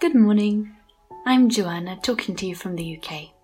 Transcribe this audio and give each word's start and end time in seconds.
Good 0.00 0.14
morning. 0.14 0.74
I'm 1.26 1.50
Joanna 1.50 1.98
talking 2.02 2.34
to 2.36 2.46
you 2.46 2.54
from 2.54 2.74
the 2.74 2.96
UK. 2.96 3.34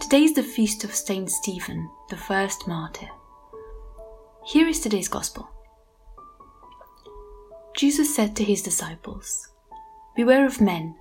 Today 0.00 0.24
is 0.24 0.34
the 0.34 0.42
feast 0.42 0.82
of 0.82 0.92
Saint 0.92 1.30
Stephen, 1.30 1.88
the 2.10 2.16
first 2.16 2.66
martyr. 2.66 3.06
Here 4.44 4.66
is 4.66 4.80
today's 4.80 5.06
Gospel. 5.06 5.48
Jesus 7.76 8.12
said 8.12 8.34
to 8.34 8.42
his 8.42 8.62
disciples, 8.62 9.46
Beware 10.16 10.44
of 10.44 10.60
men, 10.60 10.96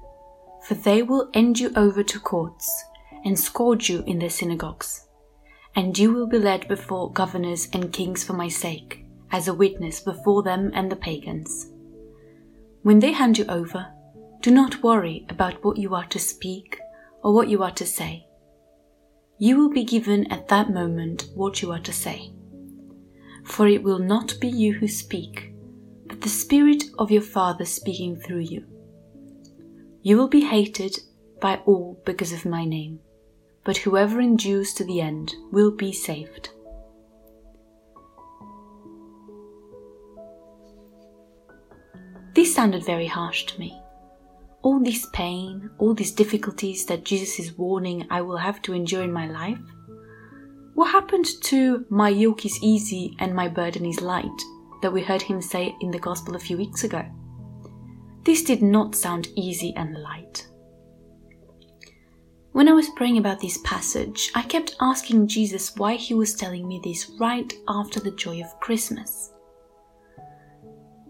for 0.67 0.75
they 0.75 1.01
will 1.01 1.31
end 1.33 1.57
you 1.57 1.71
over 1.75 2.03
to 2.03 2.19
courts 2.19 2.83
and 3.25 3.39
scourge 3.39 3.89
you 3.89 4.03
in 4.05 4.19
their 4.19 4.29
synagogues, 4.29 5.07
and 5.75 5.97
you 5.97 6.13
will 6.13 6.27
be 6.27 6.37
led 6.37 6.67
before 6.67 7.11
governors 7.11 7.69
and 7.73 7.91
kings 7.91 8.23
for 8.23 8.33
my 8.33 8.49
sake, 8.49 9.03
as 9.31 9.47
a 9.47 9.53
witness 9.55 9.99
before 9.99 10.43
them 10.43 10.69
and 10.75 10.91
the 10.91 10.95
pagans. 10.95 11.71
When 12.83 12.99
they 12.99 13.13
hand 13.13 13.39
you 13.39 13.45
over, 13.49 13.93
do 14.47 14.53
not 14.53 14.81
worry 14.81 15.25
about 15.27 15.61
what 15.61 15.75
you 15.75 15.93
are 15.93 16.05
to 16.05 16.17
speak 16.17 16.79
or 17.21 17.33
what 17.33 17.49
you 17.49 17.61
are 17.63 17.71
to 17.71 17.85
say. 17.85 18.25
You 19.37 19.57
will 19.57 19.69
be 19.69 19.83
given 19.83 20.25
at 20.31 20.47
that 20.47 20.69
moment 20.69 21.27
what 21.35 21.61
you 21.61 21.69
are 21.73 21.81
to 21.81 21.91
say. 21.91 22.31
For 23.43 23.67
it 23.67 23.83
will 23.83 23.99
not 23.99 24.39
be 24.39 24.47
you 24.47 24.71
who 24.75 24.87
speak, 24.87 25.51
but 26.05 26.21
the 26.21 26.29
Spirit 26.29 26.85
of 26.97 27.11
your 27.11 27.23
Father 27.23 27.65
speaking 27.65 28.15
through 28.15 28.45
you. 28.53 28.63
You 30.01 30.15
will 30.15 30.29
be 30.29 30.45
hated 30.45 30.97
by 31.41 31.57
all 31.65 32.01
because 32.05 32.31
of 32.31 32.45
my 32.45 32.63
name, 32.63 33.01
but 33.65 33.75
whoever 33.75 34.21
endures 34.21 34.73
to 34.75 34.85
the 34.85 35.01
end 35.01 35.35
will 35.51 35.71
be 35.71 35.91
saved. 35.91 36.51
This 42.33 42.55
sounded 42.55 42.85
very 42.85 43.07
harsh 43.07 43.43
to 43.47 43.59
me 43.59 43.81
all 44.67 44.81
this 44.81 45.05
pain, 45.13 45.69
all 45.77 45.93
these 45.93 46.11
difficulties 46.11 46.85
that 46.87 47.05
Jesus 47.05 47.39
is 47.39 47.57
warning 47.57 48.05
I 48.09 48.19
will 48.19 48.35
have 48.35 48.61
to 48.63 48.73
endure 48.73 49.01
in 49.01 49.13
my 49.13 49.25
life? 49.25 49.61
What 50.73 50.91
happened 50.91 51.25
to 51.43 51.85
my 51.89 52.09
yoke 52.09 52.45
is 52.45 52.59
easy 52.61 53.15
and 53.19 53.33
my 53.33 53.47
burden 53.47 53.85
is 53.85 54.01
light 54.01 54.41
that 54.81 54.91
we 54.91 55.01
heard 55.01 55.21
him 55.21 55.41
say 55.41 55.73
in 55.79 55.89
the 55.89 55.99
Gospel 55.99 56.35
a 56.35 56.39
few 56.39 56.57
weeks 56.57 56.83
ago? 56.83 57.01
This 58.25 58.43
did 58.43 58.61
not 58.61 58.93
sound 58.93 59.29
easy 59.37 59.73
and 59.77 60.03
light. 60.03 60.45
When 62.51 62.67
I 62.67 62.73
was 62.73 62.89
praying 62.89 63.19
about 63.19 63.39
this 63.39 63.59
passage, 63.59 64.31
I 64.35 64.41
kept 64.41 64.75
asking 64.81 65.29
Jesus 65.29 65.77
why 65.77 65.95
he 65.95 66.13
was 66.13 66.35
telling 66.35 66.67
me 66.67 66.81
this 66.83 67.09
right 67.21 67.53
after 67.69 68.01
the 68.01 68.11
joy 68.11 68.41
of 68.41 68.59
Christmas. 68.59 69.31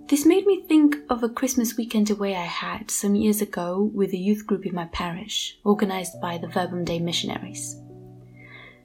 This 0.09 0.25
made 0.25 0.45
me 0.45 0.61
think 0.61 0.95
of 1.09 1.21
a 1.21 1.27
Christmas 1.27 1.75
weekend 1.75 2.09
away 2.09 2.33
I 2.33 2.45
had 2.45 2.89
some 2.89 3.13
years 3.13 3.41
ago 3.41 3.91
with 3.93 4.13
a 4.13 4.17
youth 4.17 4.47
group 4.47 4.65
in 4.65 4.73
my 4.73 4.85
parish, 4.85 5.59
organized 5.65 6.21
by 6.21 6.37
the 6.37 6.47
Verbum 6.47 6.85
Dei 6.85 6.99
missionaries. 6.99 7.81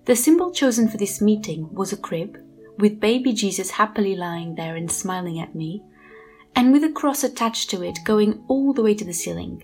The 0.06 0.16
symbol 0.16 0.50
chosen 0.50 0.88
for 0.88 0.96
this 0.96 1.20
meeting 1.20 1.72
was 1.72 1.92
a 1.92 1.96
crib, 1.96 2.38
with 2.76 2.98
baby 2.98 3.32
Jesus 3.32 3.70
happily 3.70 4.16
lying 4.16 4.56
there 4.56 4.74
and 4.74 4.90
smiling 4.90 5.38
at 5.38 5.54
me, 5.54 5.84
and 6.56 6.72
with 6.72 6.82
a 6.82 6.90
cross 6.90 7.22
attached 7.22 7.70
to 7.70 7.84
it 7.84 8.00
going 8.04 8.42
all 8.48 8.72
the 8.72 8.82
way 8.82 8.92
to 8.94 9.04
the 9.04 9.12
ceiling. 9.12 9.62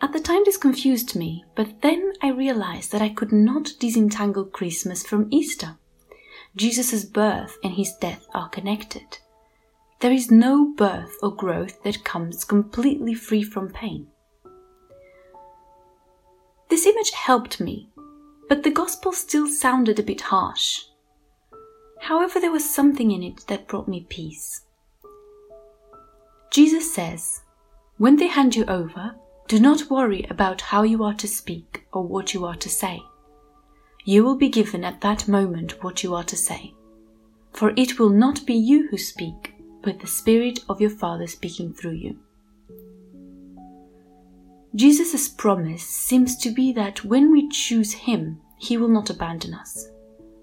At 0.00 0.14
the 0.14 0.20
time, 0.20 0.44
this 0.46 0.56
confused 0.56 1.14
me, 1.14 1.44
but 1.54 1.82
then 1.82 2.14
I 2.22 2.30
realized 2.30 2.90
that 2.92 3.02
I 3.02 3.10
could 3.10 3.32
not 3.32 3.72
disentangle 3.78 4.46
Christmas 4.46 5.02
from 5.02 5.28
Easter. 5.30 5.76
Jesus' 6.56 7.04
birth 7.04 7.58
and 7.62 7.74
his 7.74 7.92
death 8.00 8.26
are 8.32 8.48
connected. 8.48 9.18
There 10.00 10.12
is 10.12 10.30
no 10.30 10.74
birth 10.74 11.16
or 11.22 11.34
growth 11.34 11.82
that 11.82 12.04
comes 12.04 12.44
completely 12.44 13.14
free 13.14 13.42
from 13.42 13.70
pain. 13.70 14.08
This 16.68 16.84
image 16.84 17.12
helped 17.12 17.60
me, 17.60 17.88
but 18.48 18.62
the 18.62 18.70
gospel 18.70 19.12
still 19.12 19.46
sounded 19.46 19.98
a 19.98 20.02
bit 20.02 20.20
harsh. 20.20 20.82
However, 22.00 22.38
there 22.38 22.52
was 22.52 22.68
something 22.68 23.10
in 23.10 23.22
it 23.22 23.46
that 23.46 23.66
brought 23.68 23.88
me 23.88 24.06
peace. 24.08 24.62
Jesus 26.50 26.92
says, 26.94 27.40
When 27.96 28.16
they 28.16 28.26
hand 28.26 28.54
you 28.54 28.66
over, 28.66 29.14
do 29.48 29.58
not 29.58 29.90
worry 29.90 30.26
about 30.28 30.60
how 30.60 30.82
you 30.82 31.04
are 31.04 31.14
to 31.14 31.28
speak 31.28 31.86
or 31.92 32.02
what 32.02 32.34
you 32.34 32.44
are 32.44 32.56
to 32.56 32.68
say. 32.68 33.00
You 34.04 34.24
will 34.24 34.36
be 34.36 34.48
given 34.48 34.84
at 34.84 35.00
that 35.00 35.26
moment 35.26 35.82
what 35.82 36.04
you 36.04 36.14
are 36.14 36.24
to 36.24 36.36
say. 36.36 36.74
For 37.52 37.72
it 37.76 37.98
will 37.98 38.10
not 38.10 38.44
be 38.44 38.54
you 38.54 38.88
who 38.88 38.98
speak, 38.98 39.55
but 39.86 40.00
the 40.00 40.06
Spirit 40.08 40.58
of 40.68 40.80
your 40.80 40.90
Father 40.90 41.28
speaking 41.28 41.72
through 41.72 41.92
you. 41.92 42.18
Jesus' 44.74 45.28
promise 45.28 45.84
seems 45.84 46.36
to 46.38 46.50
be 46.50 46.72
that 46.72 47.04
when 47.04 47.30
we 47.30 47.48
choose 47.48 47.92
Him, 47.92 48.40
He 48.58 48.76
will 48.76 48.88
not 48.88 49.10
abandon 49.10 49.54
us. 49.54 49.88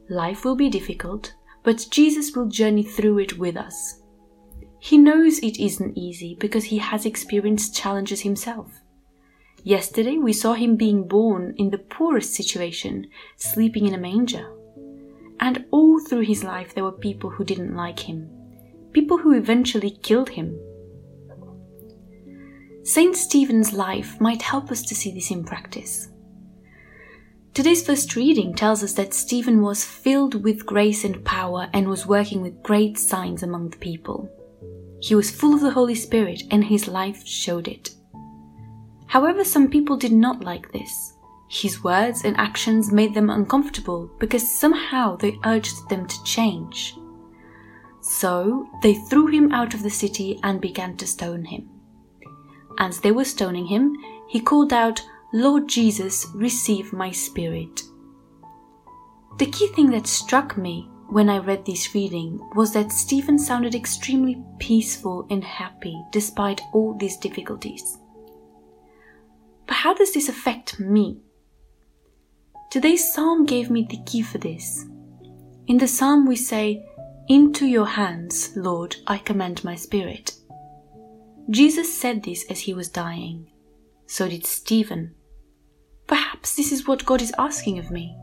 Life 0.09 0.45
will 0.45 0.55
be 0.55 0.69
difficult, 0.69 1.33
but 1.61 1.87
Jesus 1.91 2.33
will 2.33 2.47
journey 2.47 2.83
through 2.83 3.19
it 3.19 3.37
with 3.37 3.57
us. 3.57 4.01
He 4.79 4.97
knows 4.97 5.39
it 5.39 5.59
isn't 5.59 5.97
easy 5.97 6.37
because 6.39 6.63
He 6.63 6.77
has 6.77 7.05
experienced 7.05 7.75
challenges 7.75 8.21
Himself. 8.21 8.71
Yesterday 9.61 10.19
we 10.19 10.31
saw 10.31 10.53
Him 10.53 10.77
being 10.77 11.05
born 11.05 11.53
in 11.57 11.69
the 11.69 11.79
poorest 11.79 12.33
situation, 12.33 13.07
sleeping 13.35 13.87
in 13.87 13.93
a 13.93 13.97
manger. 13.97 14.49
And 15.41 15.65
all 15.69 15.99
through 15.99 16.21
His 16.21 16.45
life 16.45 16.73
there 16.73 16.85
were 16.85 16.93
people 16.93 17.29
who 17.29 17.43
didn't 17.43 17.75
like 17.75 17.99
Him 17.99 18.29
people 18.93 19.17
who 19.17 19.33
eventually 19.33 19.91
killed 19.91 20.29
him. 20.29 20.57
Saint 22.83 23.15
Stephen's 23.15 23.73
life 23.73 24.19
might 24.21 24.41
help 24.41 24.71
us 24.71 24.81
to 24.83 24.95
see 24.95 25.11
this 25.11 25.31
in 25.31 25.43
practice. 25.43 26.09
Today's 27.53 27.85
first 27.85 28.15
reading 28.15 28.55
tells 28.55 28.83
us 28.83 28.93
that 28.93 29.13
Stephen 29.13 29.61
was 29.61 29.83
filled 29.85 30.43
with 30.43 30.65
grace 30.65 31.03
and 31.03 31.23
power 31.23 31.69
and 31.71 31.87
was 31.87 32.07
working 32.07 32.41
with 32.41 32.63
great 32.63 32.97
signs 32.97 33.43
among 33.43 33.69
the 33.69 33.77
people. 33.77 34.29
He 35.01 35.15
was 35.15 35.29
full 35.29 35.53
of 35.53 35.61
the 35.61 35.71
Holy 35.71 35.95
Spirit 35.95 36.43
and 36.49 36.63
his 36.63 36.87
life 36.87 37.25
showed 37.27 37.67
it. 37.67 37.91
However, 39.05 39.43
some 39.43 39.69
people 39.69 39.97
did 39.97 40.11
not 40.11 40.43
like 40.43 40.71
this. 40.71 41.13
His 41.47 41.83
words 41.83 42.23
and 42.23 42.35
actions 42.37 42.91
made 42.91 43.13
them 43.13 43.29
uncomfortable 43.29 44.09
because 44.19 44.59
somehow 44.59 45.15
they 45.15 45.37
urged 45.45 45.87
them 45.89 46.07
to 46.07 46.23
change. 46.23 46.95
So 48.03 48.67
they 48.81 48.95
threw 48.95 49.27
him 49.27 49.53
out 49.53 49.73
of 49.73 49.81
the 49.81 49.89
city 49.89 50.37
and 50.43 50.59
began 50.59 50.97
to 50.97 51.07
stone 51.07 51.45
him. 51.45 51.69
As 52.77 52.99
they 52.99 53.11
were 53.11 53.23
stoning 53.23 53.65
him, 53.65 53.95
he 54.27 54.41
called 54.41 54.73
out, 54.73 55.01
Lord 55.31 55.69
Jesus, 55.69 56.27
receive 56.35 56.91
my 56.91 57.11
spirit. 57.11 57.81
The 59.39 59.45
key 59.45 59.67
thing 59.69 59.89
that 59.91 60.05
struck 60.05 60.57
me 60.57 60.89
when 61.07 61.29
I 61.29 61.37
read 61.37 61.65
this 61.65 61.95
reading 61.95 62.39
was 62.55 62.73
that 62.73 62.91
Stephen 62.91 63.39
sounded 63.39 63.73
extremely 63.73 64.43
peaceful 64.59 65.25
and 65.29 65.43
happy 65.43 65.99
despite 66.11 66.61
all 66.73 66.95
these 66.95 67.17
difficulties. 67.17 67.97
But 69.65 69.77
how 69.77 69.93
does 69.93 70.13
this 70.13 70.27
affect 70.27 70.79
me? 70.79 71.21
Today's 72.69 73.13
psalm 73.13 73.45
gave 73.45 73.69
me 73.69 73.87
the 73.89 74.01
key 74.05 74.23
for 74.23 74.39
this. 74.39 74.85
In 75.67 75.77
the 75.77 75.87
psalm, 75.87 76.25
we 76.25 76.35
say, 76.35 76.85
into 77.27 77.65
your 77.65 77.85
hands, 77.85 78.51
Lord, 78.55 78.95
I 79.07 79.17
commend 79.17 79.63
my 79.63 79.75
spirit. 79.75 80.33
Jesus 81.49 81.97
said 81.97 82.23
this 82.23 82.45
as 82.49 82.61
he 82.61 82.73
was 82.73 82.89
dying. 82.89 83.49
So 84.07 84.27
did 84.27 84.45
Stephen. 84.45 85.15
Perhaps 86.07 86.55
this 86.55 86.71
is 86.71 86.87
what 86.87 87.05
God 87.05 87.21
is 87.21 87.33
asking 87.37 87.79
of 87.79 87.91
me. 87.91 88.17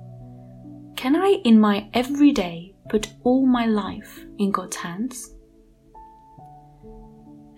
Can 0.96 1.16
I, 1.16 1.40
in 1.44 1.58
my 1.58 1.88
everyday, 1.94 2.74
put 2.88 3.12
all 3.24 3.46
my 3.46 3.66
life 3.66 4.24
in 4.38 4.50
God's 4.50 4.76
hands? 4.76 5.34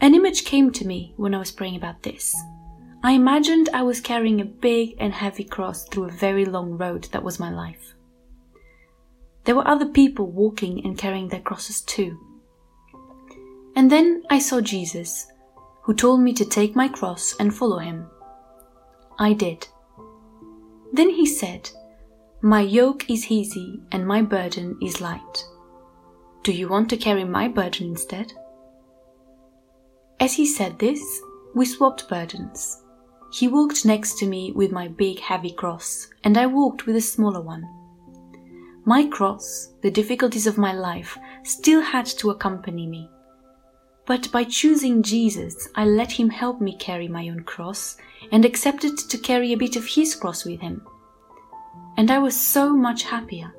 An 0.01 0.15
image 0.15 0.45
came 0.45 0.71
to 0.73 0.87
me 0.87 1.15
when 1.17 1.35
I 1.35 1.39
was 1.39 1.53
praying 1.53 1.77
about 1.77 2.03
this. 2.03 2.35
I 3.05 3.13
imagined 3.13 3.69
I 3.73 3.83
was 3.83 4.01
carrying 4.01 4.41
a 4.41 4.45
big 4.45 4.95
and 4.99 5.13
heavy 5.13 5.45
cross 5.45 5.89
through 5.89 6.05
a 6.05 6.13
very 6.13 6.45
long 6.45 6.79
road 6.79 7.09
that 7.13 7.23
was 7.23 7.41
my 7.41 7.51
life. 7.51 7.95
There 9.45 9.55
were 9.57 9.67
other 9.67 9.87
people 9.87 10.27
walking 10.27 10.85
and 10.85 10.97
carrying 10.97 11.29
their 11.29 11.41
crosses 11.41 11.81
too. 11.81 12.19
And 13.75 13.91
then 13.91 14.23
I 14.31 14.39
saw 14.39 14.61
Jesus, 14.61 15.27
who 15.83 15.95
told 15.95 16.21
me 16.21 16.33
to 16.35 16.45
take 16.45 16.77
my 16.77 16.89
cross 16.89 17.35
and 17.41 17.55
follow 17.55 17.79
him. 17.79 18.07
I 19.19 19.33
did. 19.33 19.67
Then 20.93 21.11
he 21.11 21.27
said, 21.27 21.71
My 22.41 22.61
yoke 22.61 23.09
is 23.11 23.31
easy 23.31 23.81
and 23.91 24.07
my 24.07 24.23
burden 24.23 24.79
is 24.83 25.01
light. 25.01 25.45
Do 26.43 26.53
you 26.53 26.69
want 26.69 26.91
to 26.91 26.97
carry 26.97 27.25
my 27.25 27.49
burden 27.49 27.89
instead? 27.89 28.33
As 30.21 30.35
he 30.35 30.47
said 30.47 30.79
this, 30.79 31.21
we 31.55 31.65
swapped 31.67 32.09
burdens. 32.09 32.83
He 33.33 33.49
walked 33.49 33.85
next 33.85 34.19
to 34.19 34.27
me 34.27 34.53
with 34.53 34.71
my 34.71 34.89
big 34.89 35.19
heavy 35.21 35.53
cross, 35.53 36.09
and 36.23 36.37
I 36.37 36.47
walked 36.47 36.87
with 36.87 36.97
a 36.97 37.01
smaller 37.01 37.41
one. 37.41 37.65
My 38.85 39.07
cross, 39.07 39.73
the 39.83 39.91
difficulties 39.91 40.47
of 40.47 40.59
my 40.59 40.73
life, 40.73 41.17
still 41.45 41.81
had 41.81 42.07
to 42.07 42.31
accompany 42.31 42.87
me. 42.87 43.09
But 44.07 44.31
by 44.33 44.43
choosing 44.45 45.03
Jesus, 45.03 45.69
I 45.77 45.85
let 45.85 46.11
him 46.11 46.29
help 46.29 46.61
me 46.61 46.77
carry 46.77 47.07
my 47.07 47.29
own 47.29 47.45
cross 47.45 47.97
and 48.33 48.45
accepted 48.45 48.99
to 48.99 49.19
carry 49.19 49.53
a 49.53 49.57
bit 49.57 49.77
of 49.77 49.87
his 49.87 50.17
cross 50.17 50.45
with 50.45 50.61
him. 50.61 50.85
And 51.97 52.11
I 52.11 52.19
was 52.19 52.39
so 52.39 52.75
much 52.75 53.05
happier. 53.05 53.55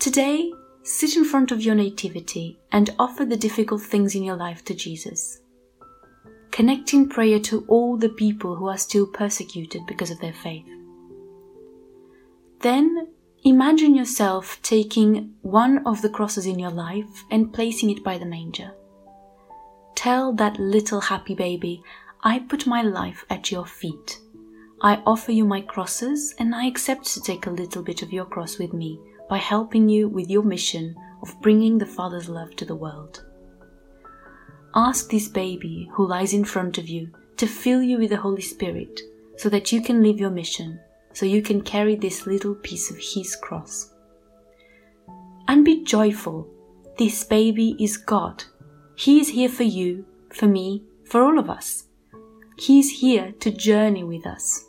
Today, 0.00 0.52
sit 0.82 1.16
in 1.16 1.24
front 1.24 1.52
of 1.52 1.62
your 1.62 1.76
nativity 1.76 2.58
and 2.72 2.90
offer 2.98 3.24
the 3.24 3.36
difficult 3.36 3.82
things 3.82 4.16
in 4.16 4.24
your 4.24 4.36
life 4.36 4.64
to 4.64 4.74
Jesus. 4.74 5.40
Connect 6.50 6.92
in 6.92 7.08
prayer 7.08 7.38
to 7.40 7.64
all 7.68 7.96
the 7.96 8.08
people 8.08 8.56
who 8.56 8.68
are 8.68 8.78
still 8.78 9.06
persecuted 9.06 9.82
because 9.86 10.10
of 10.10 10.20
their 10.20 10.32
faith. 10.32 10.66
Then 12.60 13.08
imagine 13.44 13.94
yourself 13.94 14.58
taking 14.62 15.34
one 15.42 15.86
of 15.86 16.02
the 16.02 16.08
crosses 16.08 16.46
in 16.46 16.58
your 16.58 16.70
life 16.70 17.24
and 17.30 17.52
placing 17.52 17.90
it 17.90 18.02
by 18.02 18.18
the 18.18 18.26
manger. 18.26 18.72
Tell 19.94 20.32
that 20.34 20.58
little 20.58 21.00
happy 21.00 21.34
baby, 21.34 21.82
I 22.22 22.38
put 22.38 22.66
my 22.66 22.82
life 22.82 23.24
at 23.30 23.50
your 23.50 23.66
feet. 23.66 24.18
I 24.80 25.02
offer 25.06 25.32
you 25.32 25.44
my 25.44 25.60
crosses 25.60 26.34
and 26.38 26.54
I 26.54 26.66
accept 26.66 27.06
to 27.06 27.22
take 27.22 27.46
a 27.46 27.50
little 27.50 27.82
bit 27.82 28.02
of 28.02 28.12
your 28.12 28.24
cross 28.24 28.58
with 28.58 28.72
me 28.72 28.98
by 29.28 29.38
helping 29.38 29.88
you 29.88 30.08
with 30.08 30.28
your 30.28 30.42
mission 30.42 30.94
of 31.22 31.40
bringing 31.40 31.78
the 31.78 31.86
Father's 31.86 32.28
love 32.28 32.54
to 32.56 32.64
the 32.64 32.74
world. 32.74 33.24
Ask 34.74 35.10
this 35.10 35.28
baby 35.28 35.88
who 35.92 36.06
lies 36.06 36.34
in 36.34 36.44
front 36.44 36.78
of 36.78 36.88
you 36.88 37.10
to 37.36 37.46
fill 37.46 37.82
you 37.82 37.98
with 37.98 38.10
the 38.10 38.16
Holy 38.16 38.42
Spirit 38.42 39.00
so 39.36 39.48
that 39.48 39.72
you 39.72 39.80
can 39.80 40.02
live 40.02 40.18
your 40.18 40.30
mission, 40.30 40.80
so 41.14 41.24
you 41.24 41.40
can 41.40 41.62
carry 41.62 41.96
this 41.96 42.26
little 42.26 42.54
piece 42.54 42.90
of 42.90 42.98
His 42.98 43.34
cross. 43.36 43.90
And 45.48 45.64
be 45.64 45.82
joyful. 45.84 46.48
This 46.98 47.24
baby 47.24 47.76
is 47.80 47.96
God. 47.96 48.44
He 48.96 49.20
is 49.20 49.28
here 49.30 49.48
for 49.48 49.64
you, 49.64 50.04
for 50.30 50.46
me, 50.46 50.84
for 51.06 51.22
all 51.22 51.38
of 51.38 51.48
us. 51.48 51.84
He 52.58 52.78
is 52.78 53.00
here 53.00 53.32
to 53.40 53.50
journey 53.50 54.04
with 54.04 54.26
us. 54.26 54.64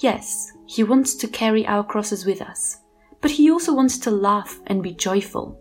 Yes, 0.00 0.52
He 0.66 0.82
wants 0.82 1.14
to 1.16 1.28
carry 1.28 1.66
our 1.66 1.84
crosses 1.84 2.24
with 2.24 2.40
us 2.40 2.78
but 3.20 3.32
He 3.32 3.50
also 3.50 3.74
wants 3.74 3.98
to 3.98 4.10
laugh 4.10 4.60
and 4.66 4.82
be 4.82 4.92
joyful. 4.92 5.60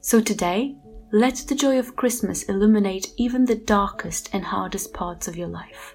So 0.00 0.20
today, 0.20 0.76
let 1.12 1.36
the 1.36 1.54
joy 1.54 1.78
of 1.78 1.96
Christmas 1.96 2.44
illuminate 2.44 3.12
even 3.16 3.44
the 3.44 3.54
darkest 3.54 4.30
and 4.32 4.44
hardest 4.44 4.92
parts 4.92 5.28
of 5.28 5.36
your 5.36 5.48
life. 5.48 5.94